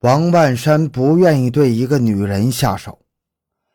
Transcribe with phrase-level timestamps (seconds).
[0.00, 3.02] 王万山不愿意对一个女人下手，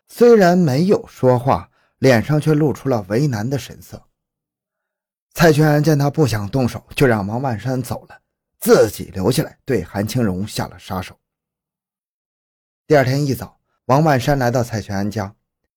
[0.07, 4.01] 虽然没有说话，脸上却露出了为难的神色。
[5.35, 8.21] 蔡全安见他不想动手，就让王万山走了，
[8.59, 11.15] 自己留下来对韩青荣下了杀手。
[12.87, 15.35] 第二天一早，王万山来到蔡全安家，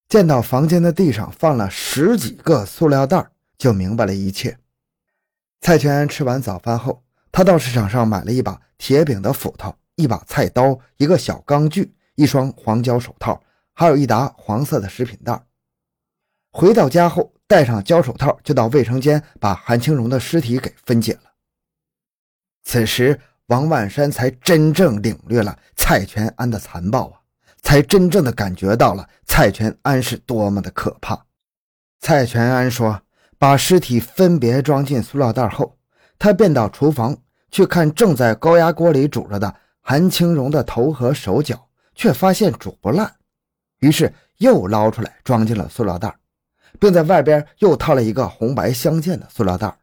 [0.09, 4.59] 见到房间的地上放了十几个塑料袋，就明白了一切。
[5.61, 9.75] 蔡全安吃完早饭后，他到市场上买了一把铁柄的斧头。
[9.99, 13.43] 一把菜刀，一个小钢锯，一双黄胶手套，
[13.75, 15.43] 还有一沓黄色的食品袋。
[16.53, 21.23] 回到家后，戴上胶手套，就到卫生间把韩青荣的尸体给分解了。
[22.63, 27.21] 此时，王万山才真正领略了蔡全安的残暴啊，
[27.63, 31.27] 才真正的感觉到了蔡全安是多么的可怕。
[31.99, 33.03] 蔡全安说
[33.37, 35.77] ：“把尸体分别装进塑料袋后，
[36.21, 37.17] 他便到厨房
[37.51, 39.53] 去看正在高压锅里煮着的。”
[39.91, 43.11] 韩青荣的头和手脚却发现煮不烂，
[43.79, 46.15] 于是又捞出来装进了塑料袋，
[46.79, 49.75] 并在外边又套了一个红白相间的塑料袋。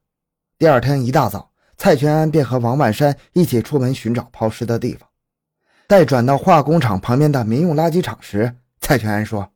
[0.60, 5.10] 第二天一大早，蔡全安便和王万山一起出门寻找抛尸的地方。
[5.88, 9.52] 待转到化工厂旁边的民用垃圾场时，蔡全安说：“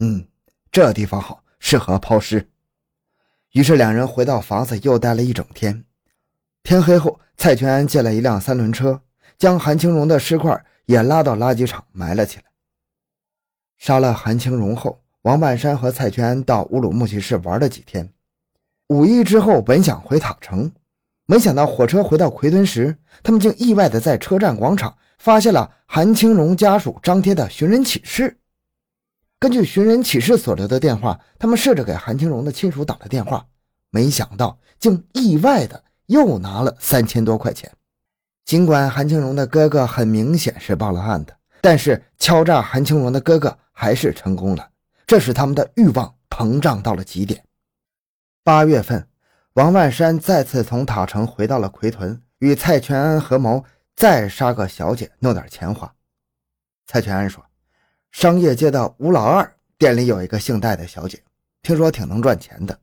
[0.00, 0.26] 嗯，
[0.70, 2.48] 这地方好，适合抛尸。”
[3.52, 5.84] 于是两人回到房子，又待了一整天。
[6.62, 9.02] 天黑后，蔡全安借了一辆三轮车。
[9.38, 12.44] 将韩青荣的尸块也拉到垃圾场埋了起来。
[13.78, 18.12] 杀了韩青荣后，王半山和蔡全安到乌鲁木齐市玩了几天。
[18.88, 20.70] 五一之后，本想回塔城，
[21.26, 28.38] 没想到火车回到奎屯时，他们竟意外的在车站广场发现了韩青荣家属张贴的寻人启事。
[29.40, 33.44] 根据寻人启事所留的电话，他们试着给韩青荣的亲属打了电话，
[33.90, 37.72] 没想到竟意外的又拿了三千多块钱。
[38.44, 44.68] 尽管韩青荣的哥哥很明显是报了案的，但是敲诈韩青荣的哥哥还是成功了，
[45.06, 47.44] 这使他们的欲望膨胀到了极点。
[48.44, 49.06] 八月份，
[49.54, 55.94] 王万山再次从塔城回到了奎屯，与蔡全安合谋再杀个小姐，弄点钱花。
[56.86, 57.42] 蔡全安说
[58.10, 61.22] ：“商业街的吴老二店里有一个姓戴的小姐，
[61.62, 62.76] 听说挺能赚钱的。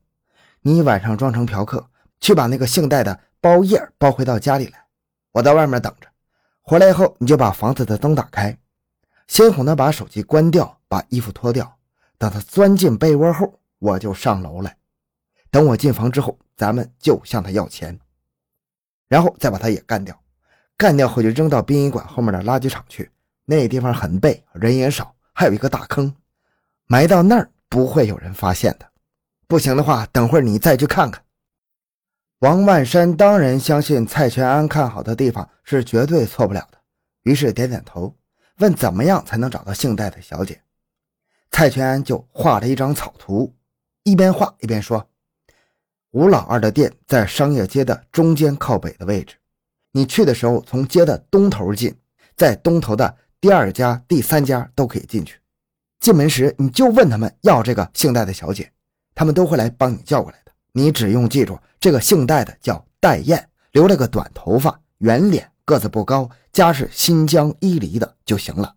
[0.61, 1.85] 你晚上装成嫖客，
[2.21, 4.79] 去把那个姓戴的包叶包回到家里来。”
[5.31, 6.07] 我在外面等着，
[6.61, 8.57] 回来以后你就把房子的灯打开，
[9.27, 11.77] 先哄他把手机关掉，把衣服脱掉。
[12.17, 14.75] 等他钻进被窝后，我就上楼来。
[15.51, 17.97] 等我进房之后，咱们就向他要钱，
[19.07, 20.19] 然后再把他也干掉。
[20.75, 23.11] 干掉后就扔到殡仪馆后面的垃圾场去，
[23.45, 26.13] 那地方很背，人也少，还有一个大坑，
[26.87, 28.89] 埋到那儿不会有人发现的。
[29.47, 31.23] 不行的话，等会儿你再去看看。
[32.39, 36.77] 王万山当然相信蔡全安看好的地方是绝对错不了的，
[37.23, 38.15] 于是点点头，
[38.59, 40.61] 问怎么样才能找到姓戴的小姐。
[41.51, 43.53] 蔡全安就画了一张草图，
[44.03, 45.05] 一边画一边说
[46.11, 49.35] ：“吴老二的店在商业街的中间靠北的位置，
[49.91, 51.93] 你去的时候从街的东头进，
[52.37, 55.41] 在东头的第二家、第三家都可以进去。
[55.99, 58.71] 进门时你就问他们要这个姓戴的小姐，
[59.13, 60.48] 他们都会来帮你叫过来的。
[60.79, 68.75] 你只用记住。”这个姓戴的叫戴燕，留了个短头发，圆脸，个子不高，家是新疆伊犁的就行了。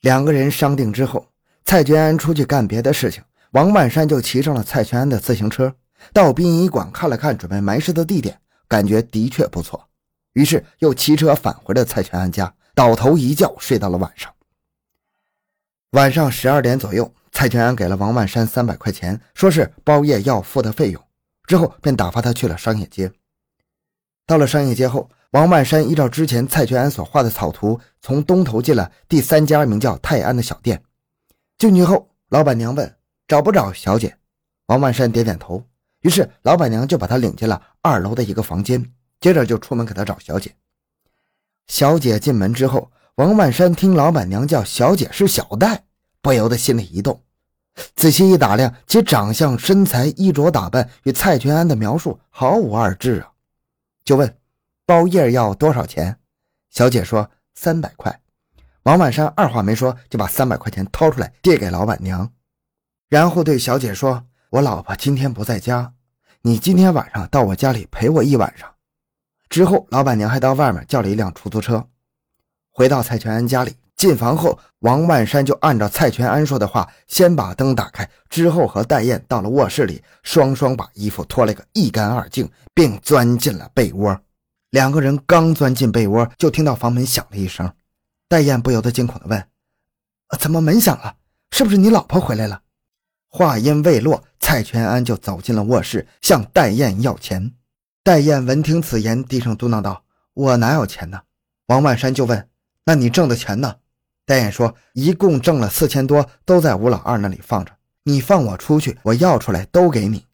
[0.00, 1.28] 两个人商定之后，
[1.64, 3.22] 蔡全安出去干别的事情，
[3.52, 5.72] 王万山就骑上了蔡全安的自行车，
[6.12, 9.88] 到殡仪馆看了看准备埋尸的地点，感觉的确不错，
[10.32, 14.32] 于是又骑车返回了蔡全安家，倒头一觉睡到了晚上。
[15.92, 21.05] 晚上十二点左右，蔡全安给了王万山三百块钱，说是包夜要付的费用。
[21.46, 23.12] 之后便打发他去了商业街。
[24.26, 30.82] 到了商业街后，王万山依照之前蔡全安所画的草图，从东头进了第三家名叫泰安的小店。
[31.58, 32.96] 进去后，老板娘问
[33.28, 34.16] 找不找小姐，
[34.66, 35.62] 王万山点点头。
[36.00, 40.54] 于是老板娘就把他领进了二楼的一个房间，接着就出门给他找小姐。
[41.66, 45.84] 小姐进门之后，王万山听老板娘叫小姐是小戴，
[46.20, 47.22] 不由得心里一动。
[47.94, 53.32] 仔细一打量，其长相、身材、衣着打扮与蔡全安的描述毫无二致啊！
[54.04, 54.36] 就问
[54.84, 56.18] 包夜要多少钱？
[56.70, 58.20] 小姐说三百块。
[58.84, 62.30] 王万山二话没说，就把三百块钱掏出来递给老板娘，
[63.08, 65.92] 然后对小姐说：“我老婆今天不在家，
[66.42, 68.72] 你今天晚上到我家里陪我一晚上。”
[69.50, 71.88] 之后，老板娘还到外面叫了一辆出租车，
[72.70, 73.76] 回到蔡全安家里。
[73.96, 84.20] 进房后，王万山就按照蔡全安说的话，先把灯打开，之后和戴燕到了卧室里，双双把衣服脱了个一干二净，并钻进了被窝。
[84.70, 87.72] 两个人刚钻进被窝，就听到房门响了一声，
[88.28, 89.48] 戴燕不由得惊恐地问
[90.38, 91.14] ：“怎么门响了？
[91.52, 92.60] 是不是你老婆回来了？”
[93.28, 97.52] 话音未落，蔡全安就走进了卧室，向戴燕要钱。
[98.02, 100.04] 戴燕闻听此言，低声嘟囔道
[100.34, 101.22] ：“我哪有钱呢？”
[101.68, 102.48] 王万山就问
[102.84, 103.76] ：“那你挣的钱呢？”
[104.26, 107.72] 戴燕说：“一共挣了四千多，都在吴老二那里放着。
[108.02, 110.26] 你放我出去，我要出来都给你。”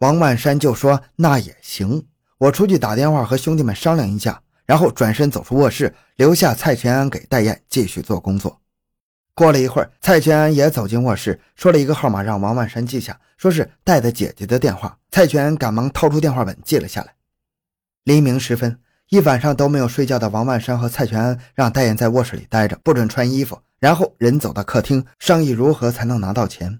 [0.00, 2.06] 王万山就说：“那也行，
[2.38, 8.60] 我出去打电话和兄弟们商量一下。”然后转身走出卧室，留下蔡全安给戴燕继续做工作。
[9.34, 14.96] 过了一会儿，蔡全安也走进卧室，说了一个号码让王万山记下，说是戴的姐姐的电话。
[15.10, 17.14] 蔡全安赶忙掏出电话本记了下来。
[18.04, 18.78] 黎明时分，
[19.10, 26.78] 一晚上都没有睡觉的王万山和蔡全安让戴燕在卧室里待着，不准穿衣服，然后人走到客厅，商议如何才能拿到钱。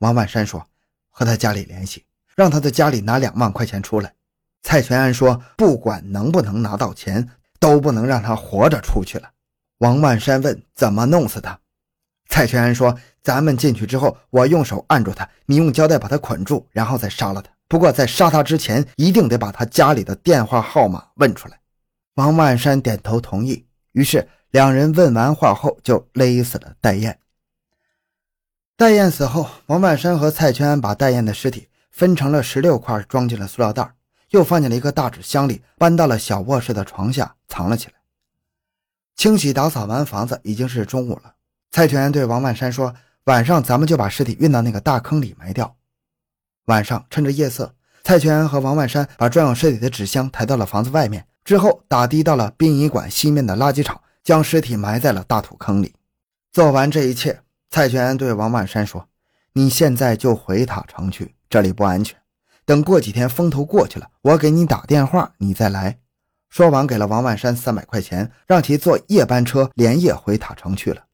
[0.00, 0.66] 王万山说
[1.08, 2.04] ：“和他家里联系，
[2.36, 4.12] 让他在家里拿两万块钱出来。”
[4.62, 7.26] 蔡全安说：“不管能不能拿到钱，
[7.58, 9.30] 都不能让他活着出去了。”
[9.80, 11.58] 王万山问：“怎么弄死他？”
[12.28, 17.50] 蔡全安说：“咱们进去之后，我用手按住他，你用胶带把他捆住，然后再杀了他。
[17.68, 21.60] 不过在杀他之前，一定得把他家里的电话号码问出来。”
[22.16, 23.66] 王万山点头同意。
[23.92, 27.20] 于是两人问完话后，就勒死了戴燕。
[28.76, 33.94] 戴燕死后，王万山和蔡全安把戴燕的尸体分成了十六块，装进了塑料袋。
[34.30, 37.94] 又放进了一个大纸箱里，搬到了小卧室的床下藏了起来。
[39.16, 41.34] 清洗打扫完房子，已经是中午了。
[41.70, 42.94] 蔡全对王万山说
[43.24, 45.74] ：“晚上咱们就把尸体运到那个大坑里埋掉。”
[46.68, 47.74] 晚上趁着夜色，
[48.04, 55.94] 蔡全和王万山把装有尸体的纸箱抬到了房子外面，之后打的到了殡仪馆西面的垃圾场，将尸体埋在了大土坑里。
[56.52, 59.08] 做完这一切，蔡全对王万山说
[59.54, 62.18] ：“你现在就回塔城去，这里不安全。”
[62.66, 65.98] 等过几天风头过去了，我给你打电话，你再来。
[66.50, 71.04] 说完，给了王万山三百块钱，让其坐夜班车连夜回塔城去了。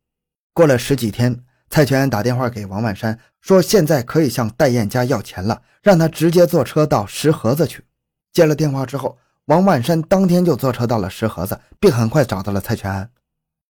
[0.52, 7.84] 过了十几天，蔡全打电话给王万山，说现在可以向戴燕家要钱了，让他直接坐车到石河子去。
[8.32, 13.10] 接了电话之后，王万山当天就坐车到了石河子，并很快找到了蔡全安。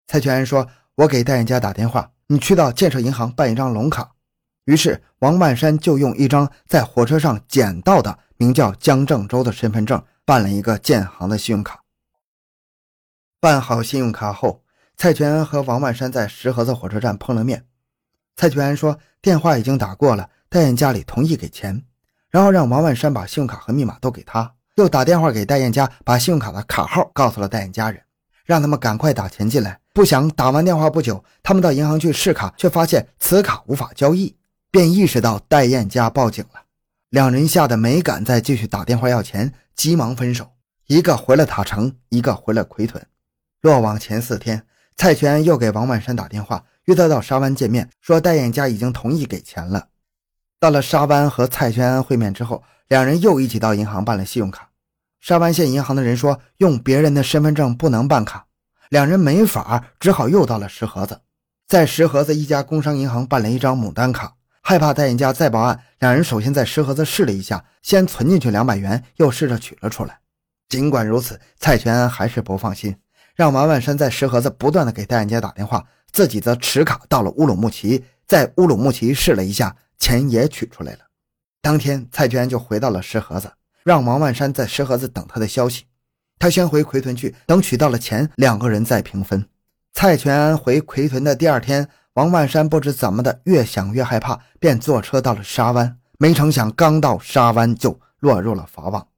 [0.06, 4.12] 蔡全安说：“我给戴燕家打电话，你去到建设银行办一张龙卡。”
[4.66, 11.82] 于是，王万山就用一张在火车上捡到的名叫江正洲的身份证办了一个建行的信用卡。
[13.40, 14.64] 办好信用卡后，
[14.96, 17.66] 蔡全安和王万山在石河子火车站碰了面。
[18.36, 21.82] 蔡全安说：“电话已经打过了，戴燕家里同意给钱，
[22.31, 24.54] 然后让王万山把信用卡和密码都给他。
[24.76, 28.02] 又打电话给戴燕家，把信用卡的卡号告诉了戴燕家人，
[28.44, 29.81] 让他们赶快打钱进来。
[29.92, 34.37] 不想打完电话不久，他们到银行去试卡，却发现此卡无法交易。”
[34.75, 36.62] 便意识到戴燕家报警了，
[37.10, 40.50] 两人吓得没敢再继续打电话要钱，急忙分手，
[40.88, 43.06] 一个回了塔城，一个回了奎屯。
[43.60, 44.66] 落网前四天，
[44.96, 49.88] 蔡全又给王万山打电话，约他到沙湾见面，说戴燕家已经同意给钱了。
[50.60, 54.70] 到了沙湾和蔡全安会面之后，两人又一起到银行办了信用卡。
[55.20, 58.46] 沙湾县银行的人说用别人的身份证不能办卡，
[58.90, 61.20] 两人没法，只好又到了石河子，
[61.66, 64.34] 在石河子一家工商银行办了一张牡丹卡。
[64.66, 70.19] 害怕戴燕家再报案，两人首先在石河子试了一下，先存进去两百元，又试着取了出来。
[70.70, 72.96] 尽管如此，蔡全安还是不放心，
[73.34, 75.84] 让王万山在石河子不断的给戴燕家打电话，
[76.14, 81.00] 自己则持卡到了乌鲁木齐，在乌鲁木齐试了一下，钱也取出来了。
[81.61, 83.50] 当天，蔡全安就回到了石河子，
[83.83, 85.87] 让王万山在石河子等他的消息。
[86.38, 89.49] 他先回奎屯去，等取到了钱，两个人再平分。
[89.92, 91.88] 蔡全安回奎屯的第二天。
[92.14, 95.99] 王万山不知怎么的，越想越害怕，便坐车到了沙湾。
[96.16, 99.09] 没成想，刚到沙湾就落入了法网。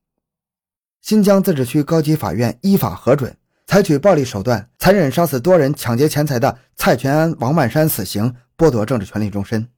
[1.03, 3.37] 新疆自治区高级法院依法核准，
[3.67, 9.69] 采取暴力手段残忍杀死多人、抢劫钱财的蔡全安、王万山死刑，剥夺政治权利终身。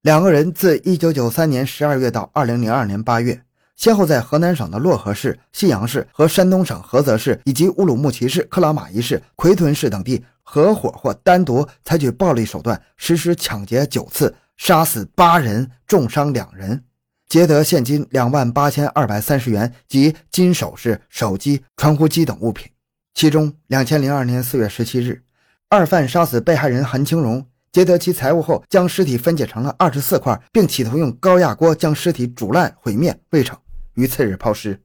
[0.00, 3.42] 两个人自1993年12月到2002年8月，
[3.76, 10.24] 先后在河南省的漯河市、信阳市和山东省菏泽市以及乌鲁木齐市、克拉玛依市、奎屯市等地。
[10.44, 16.82] 合伙或单独采取暴力手段实施抢劫九次，杀死八人，重伤两人，
[17.28, 22.68] 劫得现金两万八千二百三十元及金首饰、手机、传呼机等物品。
[23.14, 25.22] 其中，两千零二年四月十七日，
[25.68, 33.58] 二犯杀死被害人韩青荣，劫得其财物后，将尸体分解成了二十四块，并企图用高压锅将尸体煮烂毁灭，未成，
[33.94, 34.82] 于次日抛尸。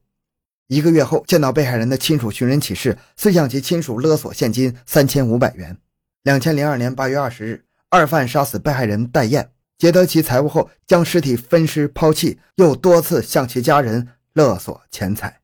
[0.68, 5.78] 一个月后，见到被害人的亲属寻人启事，遂向其亲属勒索现金三千五百元。
[6.22, 15.40] 两千零二年八月二十日，二犯杀死被害人戴燕，劫得其财物后，将尸体分尸抛弃，又多次向其家人勒索钱财。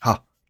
[0.00, 0.26] 好，